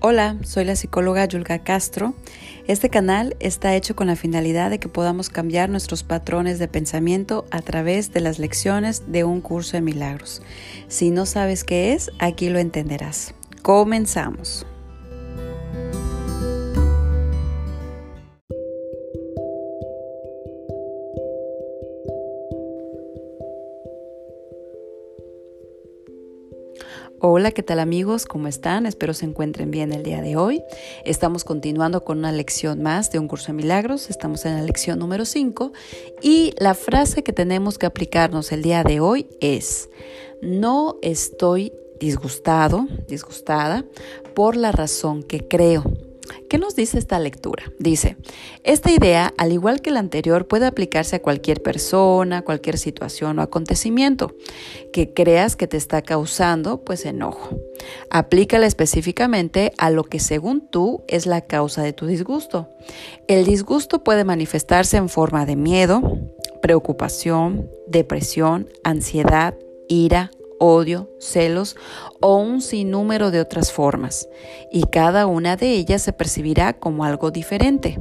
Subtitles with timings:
[0.00, 2.14] Hola, soy la psicóloga Yulga Castro.
[2.68, 7.46] Este canal está hecho con la finalidad de que podamos cambiar nuestros patrones de pensamiento
[7.50, 10.40] a través de las lecciones de un curso de milagros.
[10.86, 13.34] Si no sabes qué es, aquí lo entenderás.
[13.62, 14.64] Comenzamos.
[27.20, 28.26] Hola, ¿qué tal amigos?
[28.26, 28.86] ¿Cómo están?
[28.86, 30.62] Espero se encuentren bien el día de hoy.
[31.04, 34.08] Estamos continuando con una lección más de un curso de milagros.
[34.08, 35.72] Estamos en la lección número 5
[36.22, 39.90] y la frase que tenemos que aplicarnos el día de hoy es,
[40.42, 43.84] no estoy disgustado, disgustada
[44.36, 45.82] por la razón que creo.
[46.48, 47.64] ¿Qué nos dice esta lectura?
[47.78, 48.16] Dice,
[48.64, 53.42] esta idea, al igual que la anterior, puede aplicarse a cualquier persona, cualquier situación o
[53.42, 54.34] acontecimiento
[54.92, 57.58] que creas que te está causando pues enojo.
[58.10, 62.68] Aplícala específicamente a lo que según tú es la causa de tu disgusto.
[63.26, 66.02] El disgusto puede manifestarse en forma de miedo,
[66.62, 69.54] preocupación, depresión, ansiedad,
[69.88, 71.76] ira, odio, celos
[72.20, 74.28] o un sinnúmero de otras formas,
[74.72, 77.98] y cada una de ellas se percibirá como algo diferente.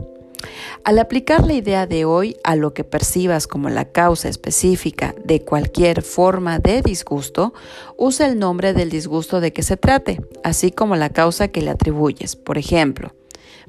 [0.84, 5.42] Al aplicar la idea de hoy a lo que percibas como la causa específica de
[5.42, 7.54] cualquier forma de disgusto,
[7.98, 11.72] usa el nombre del disgusto de que se trate, así como la causa que le
[11.72, 12.36] atribuyes.
[12.36, 13.14] Por ejemplo,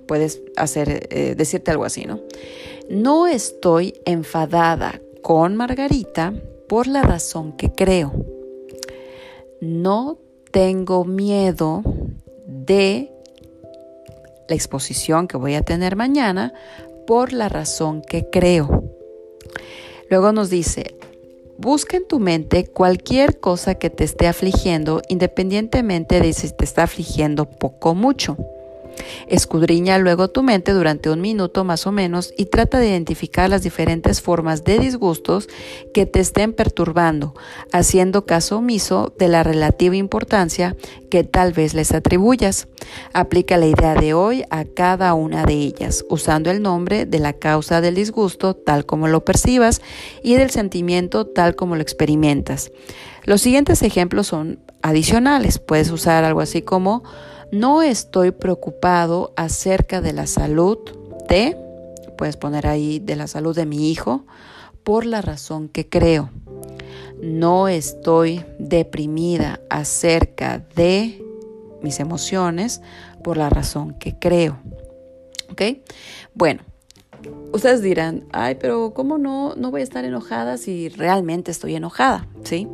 [0.07, 2.21] puedes hacer, eh, decirte algo así, ¿no?
[2.89, 6.35] No estoy enfadada con Margarita
[6.69, 8.13] por la razón que creo
[9.61, 10.19] no
[10.51, 11.83] tengo miedo
[12.47, 13.13] de
[14.49, 16.53] la exposición que voy a tener mañana
[17.07, 18.85] por la razón que creo.
[20.11, 20.97] Luego nos dice,
[21.59, 26.85] busca en tu mente cualquier cosa que te esté afligiendo, independientemente de si te está
[26.85, 28.37] afligiendo poco o mucho.
[29.29, 33.63] Escudriña luego tu mente durante un minuto más o menos y trata de identificar las
[33.63, 35.49] diferentes formas de disgustos
[35.93, 37.35] que te estén perturbando,
[37.73, 40.77] haciendo caso omiso de la relativa importancia
[41.11, 42.69] que tal vez les atribuyas.
[43.13, 47.33] Aplica la idea de hoy a cada una de ellas, usando el nombre de la
[47.33, 49.81] causa del disgusto tal como lo percibas
[50.23, 52.71] y del sentimiento tal como lo experimentas.
[53.25, 55.59] Los siguientes ejemplos son adicionales.
[55.59, 57.03] Puedes usar algo así como
[57.51, 60.79] no estoy preocupado acerca de la salud
[61.29, 61.57] de,
[62.17, 64.25] puedes poner ahí, de la salud de mi hijo,
[64.85, 66.31] por la razón que creo.
[67.23, 71.23] No estoy deprimida acerca de
[71.83, 72.81] mis emociones
[73.25, 74.59] por la razón que creo.
[75.51, 75.63] ¿Ok?
[76.35, 76.63] Bueno,
[77.53, 82.27] ustedes dirán, ay, pero ¿cómo no, no voy a estar enojada si realmente estoy enojada?
[82.45, 82.69] ¿Sí?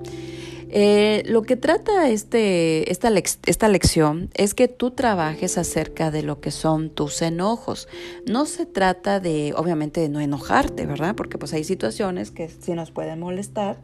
[0.76, 3.08] Eh, lo que trata este, esta,
[3.46, 7.86] esta lección es que tú trabajes acerca de lo que son tus enojos.
[8.26, 11.14] No se trata de, obviamente, de no enojarte, ¿verdad?
[11.14, 13.80] Porque pues hay situaciones que sí nos pueden molestar.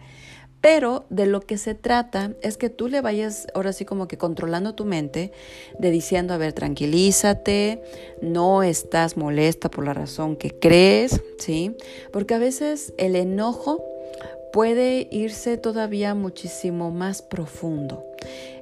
[0.61, 4.19] Pero de lo que se trata es que tú le vayas ahora sí como que
[4.19, 5.31] controlando tu mente,
[5.79, 7.83] de diciendo, a ver, tranquilízate,
[8.21, 11.77] no estás molesta por la razón que crees, ¿sí?
[12.13, 13.90] Porque a veces el enojo
[14.53, 18.05] puede irse todavía muchísimo más profundo.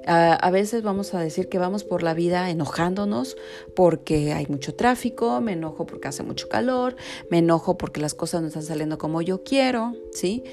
[0.06, 3.36] a veces vamos a decir que vamos por la vida enojándonos
[3.74, 6.96] porque hay mucho tráfico, me enojo porque hace mucho calor,
[7.30, 10.44] me enojo porque las cosas no están saliendo como yo quiero, ¿sí?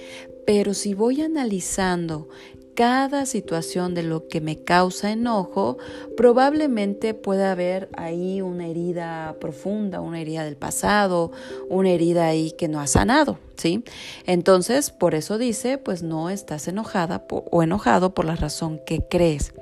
[0.45, 2.27] Pero si voy analizando
[2.75, 5.77] cada situación de lo que me causa enojo,
[6.15, 11.31] probablemente pueda haber ahí una herida profunda, una herida del pasado,
[11.69, 13.83] una herida ahí que no ha sanado, ¿sí?
[14.25, 19.53] Entonces, por eso dice, pues no estás enojada o enojado por la razón que crees.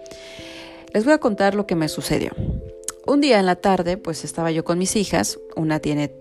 [0.94, 2.32] Les voy a contar lo que me sucedió.
[3.06, 6.16] Un día en la tarde, pues estaba yo con mis hijas, una tiene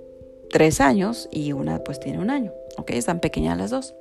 [0.50, 2.90] tres años y una pues tiene un año, ¿ok?
[2.90, 3.94] Están pequeñas las dos.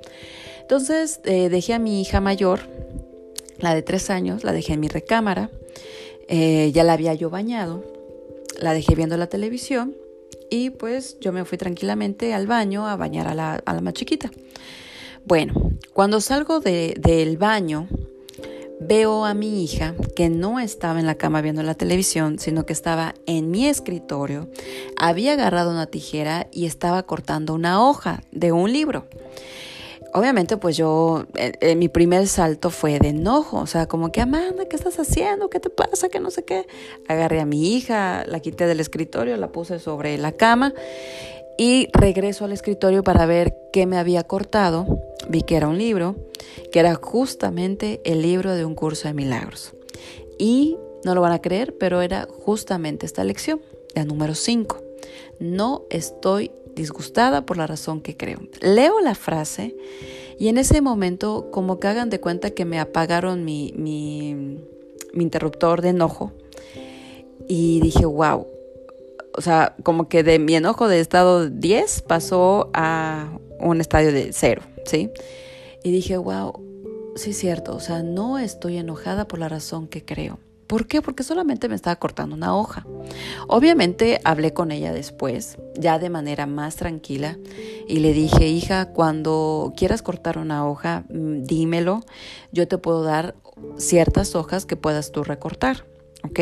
[0.72, 2.60] Entonces eh, dejé a mi hija mayor,
[3.58, 5.50] la de tres años, la dejé en mi recámara,
[6.28, 7.84] eh, ya la había yo bañado,
[8.58, 9.94] la dejé viendo la televisión
[10.48, 14.30] y pues yo me fui tranquilamente al baño a bañar a la, más chiquita.
[15.26, 15.52] Bueno,
[15.92, 17.86] cuando salgo del baño,
[18.80, 22.72] veo a mi hija que no estaba en la cama viendo la televisión, sino que
[22.72, 24.48] estaba en mi escritorio,
[24.96, 29.06] había agarrado una tijera y estaba cortando una hoja de un libro
[30.12, 34.20] obviamente pues yo, eh, eh, mi primer salto fue de enojo, o sea, como que
[34.20, 35.50] Amanda, ¿qué estás haciendo?
[35.50, 36.08] ¿Qué te pasa?
[36.08, 36.66] Que no sé qué.
[37.08, 40.74] Agarré a mi hija, la quité del escritorio, la puse sobre la cama
[41.58, 44.86] y regreso al escritorio para ver qué me había cortado.
[45.28, 46.16] Vi que era un libro,
[46.70, 49.74] que era justamente el libro de un curso de milagros.
[50.38, 53.60] Y No lo van a creer, pero era justamente esta lección,
[53.92, 54.80] la número 5.
[55.40, 58.40] No estoy disgustada por la razón que creo.
[58.60, 59.74] Leo la frase
[60.38, 64.58] y en ese momento como que hagan de cuenta que me apagaron mi, mi,
[65.14, 66.32] interruptor de enojo
[67.48, 68.46] y dije, wow.
[69.34, 74.32] O sea, como que de mi enojo de estado 10 pasó a un estadio de
[74.32, 75.10] 0, ¿sí?
[75.82, 76.52] Y dije, wow,
[77.16, 80.38] sí es cierto, o sea, no estoy enojada por la razón que creo.
[80.72, 81.02] ¿Por qué?
[81.02, 82.86] Porque solamente me estaba cortando una hoja.
[83.46, 87.36] Obviamente hablé con ella después, ya de manera más tranquila,
[87.86, 92.00] y le dije, hija, cuando quieras cortar una hoja, mm, dímelo,
[92.52, 93.34] yo te puedo dar
[93.76, 95.84] ciertas hojas que puedas tú recortar.
[96.24, 96.40] ¿ok?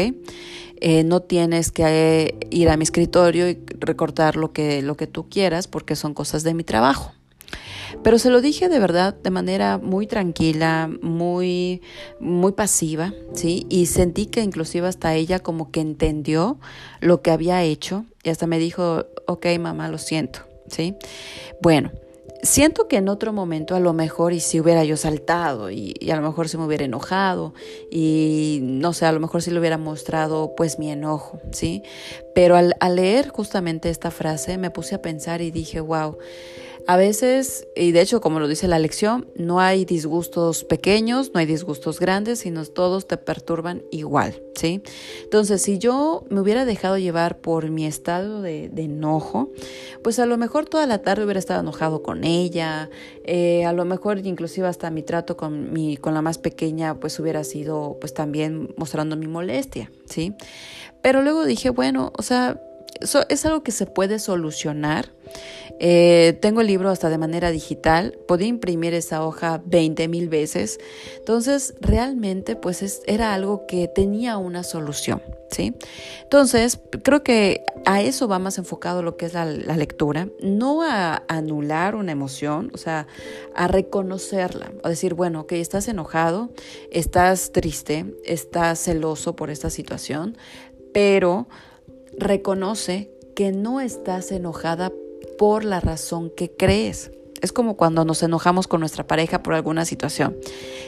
[0.77, 5.09] Eh, no tienes que eh, ir a mi escritorio y recortar lo que, lo que
[5.09, 7.15] tú quieras porque son cosas de mi trabajo.
[8.03, 11.83] Pero se lo dije de verdad de manera muy tranquila, muy,
[12.19, 13.67] muy pasiva, ¿sí?
[13.69, 16.59] Y sentí que inclusive hasta ella como que entendió
[17.01, 20.95] lo que había hecho y hasta me dijo, ok mamá, lo siento, ¿sí?
[21.63, 21.91] Bueno.
[22.43, 26.17] Siento que en otro momento a lo mejor y si hubiera yo saltado y, a
[26.17, 27.53] lo mejor se me hubiera enojado
[27.91, 31.83] y no sé, a lo mejor si le hubiera mostrado pues mi enojo, ¿sí?
[32.35, 36.17] Pero al leer justamente esta frase me puse a pensar y dije, wow,
[36.87, 41.41] a veces, y de hecho como lo dice la lección, no hay disgustos pequeños, no
[41.41, 44.83] hay disgustos grandes, sino todos te perturban igual, ¿sí?
[45.25, 49.51] Entonces, si yo me hubiera dejado llevar por mi estado de, enojo,
[50.03, 52.91] pues a lo mejor toda la tarde hubiera estado enojado con ella,
[53.25, 57.19] eh, a lo mejor inclusive hasta mi trato con, mi, con la más pequeña pues
[57.19, 60.35] hubiera sido pues también mostrando mi molestia, ¿sí?
[61.03, 62.61] Pero luego dije, bueno, o sea,
[63.01, 65.11] es algo que se puede solucionar.
[65.83, 70.79] Eh, tengo el libro hasta de manera digital, podía imprimir esa hoja 20 mil veces.
[71.17, 75.73] Entonces, realmente, pues era algo que tenía una solución, ¿sí?
[76.23, 80.83] Entonces, creo que a eso va más enfocado lo que es la, la lectura, no
[80.83, 83.07] a anular una emoción, o sea,
[83.55, 86.51] a reconocerla, a decir, bueno, ok, estás enojado,
[86.91, 90.37] estás triste, estás celoso por esta situación,
[90.93, 91.49] pero
[92.21, 94.93] reconoce que no estás enojada
[95.39, 97.11] por la razón que crees.
[97.41, 100.37] Es como cuando nos enojamos con nuestra pareja por alguna situación.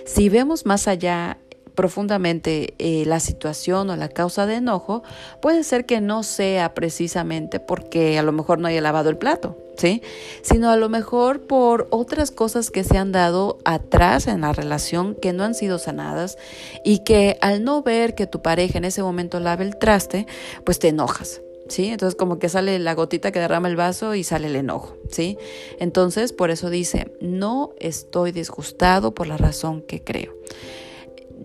[0.04, 1.38] Si vemos más allá
[1.74, 5.02] profundamente eh, la situación o la causa de enojo,
[5.40, 9.56] puede ser que no sea precisamente porque a lo mejor no haya lavado el plato,
[9.76, 10.02] ¿sí?
[10.42, 15.14] Sino a lo mejor por otras cosas que se han dado atrás en la relación
[15.14, 16.38] que no han sido sanadas
[16.84, 20.26] y que al no ver que tu pareja en ese momento lave el traste,
[20.64, 21.40] pues te enojas.
[21.68, 21.88] ¿sí?
[21.88, 25.38] Entonces como que sale la gotita que derrama el vaso y sale el enojo, ¿sí?
[25.78, 30.34] Entonces por eso dice, no estoy disgustado por la razón que creo.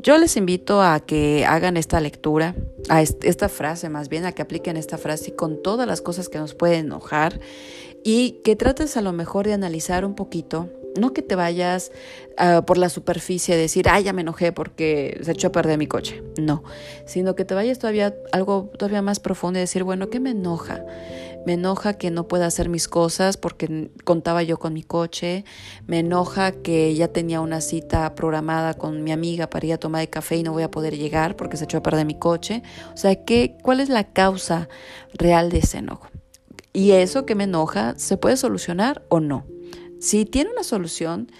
[0.02, 2.56] Yo les invito a que hagan esta lectura,
[2.90, 6.38] a esta frase más bien, a que apliquen esta frase con todas las cosas que
[6.38, 7.40] nos pueden enojar
[8.04, 11.92] y que trates a lo mejor de analizar un poquito no que te vayas
[12.40, 15.78] uh, por la superficie a decir, ay, ya me enojé porque se echó a perder
[15.78, 16.24] mi coche.
[16.40, 16.64] No,
[17.06, 20.84] sino que te vayas todavía algo todavía más profundo y decir, bueno, ¿qué me enoja?
[21.48, 25.46] Me enoja que no pueda hacer mis cosas porque contaba yo con mi coche.
[25.86, 30.02] Me enoja que ya tenía una cita programada con mi amiga para ir a tomar
[30.02, 32.64] el café y no voy a poder llegar porque se echó a perder mi coche.
[32.94, 34.68] O sea, ¿qué, ¿cuál es la causa
[35.14, 36.10] real de ese enojo?
[36.74, 39.46] Y eso que me enoja, ¿se puede solucionar o no?
[40.02, 41.32] Si tiene una solución,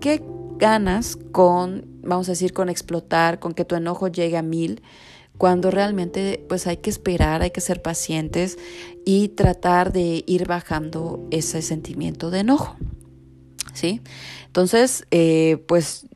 [0.00, 0.20] ¿qué
[0.58, 4.82] ganas con, vamos a decir, con explotar, con que tu enojo llegue a mil?
[5.38, 8.58] Cuando realmente pues hay que esperar, hay que ser pacientes
[9.04, 12.76] y tratar de ir bajando ese sentimiento de enojo.
[13.72, 14.00] ¿Sí?
[14.46, 16.06] Entonces, eh, pues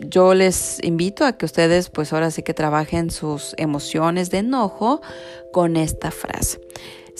[0.00, 5.02] yo les invito a que ustedes pues ahora sí que trabajen sus emociones de enojo
[5.52, 6.60] con esta frase.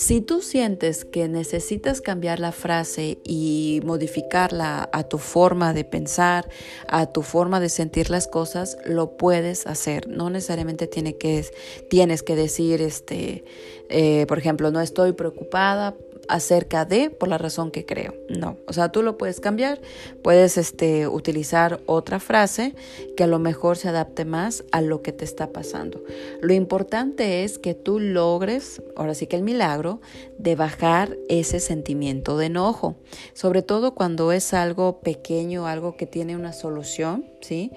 [0.01, 6.49] Si tú sientes que necesitas cambiar la frase y modificarla a tu forma de pensar,
[6.89, 10.09] a tu forma de sentir las cosas, lo puedes hacer.
[10.09, 11.45] No necesariamente tiene que,
[11.91, 13.45] tienes que decir, este,
[13.91, 15.95] eh, por ejemplo, no estoy preocupada
[16.31, 18.15] acerca de por la razón que creo.
[18.29, 19.81] No, o sea, tú lo puedes cambiar,
[20.23, 22.75] puedes este, utilizar otra frase
[23.17, 26.03] que a lo mejor se adapte más a lo que te está pasando.
[26.41, 30.01] Lo importante es que tú logres, ahora sí que el milagro,
[30.39, 32.97] de bajar ese sentimiento de enojo,
[33.35, 37.73] sobre todo cuando es algo pequeño, algo que tiene una solución, ¿sí?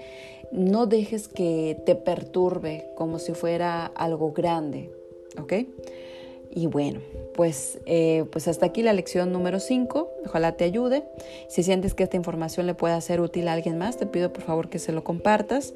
[0.52, 4.92] No dejes que te perturbe como si fuera algo grande,
[5.38, 5.52] ¿ok?
[6.54, 7.00] Y bueno,
[7.34, 10.08] pues, eh, pues hasta aquí la lección número 5.
[10.26, 11.02] Ojalá te ayude.
[11.48, 14.44] Si sientes que esta información le pueda ser útil a alguien más, te pido por
[14.44, 15.74] favor que se lo compartas.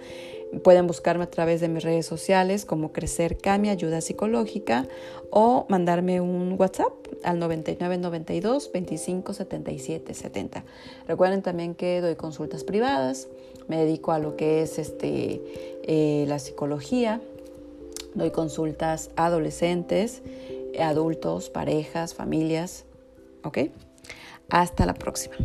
[0.62, 4.86] Pueden buscarme a través de mis redes sociales como Crecer Cami Ayuda Psicológica
[5.30, 6.92] o mandarme un WhatsApp
[7.22, 10.64] al 9992 25 77 70.
[11.06, 13.28] Recuerden también que doy consultas privadas,
[13.66, 15.42] me dedico a lo que es este,
[15.82, 17.20] eh, la psicología,
[18.14, 20.22] doy consultas a adolescentes,
[20.82, 22.86] adultos, parejas, familias.
[23.44, 23.58] ¿Ok?
[24.50, 25.36] Hasta la próxima.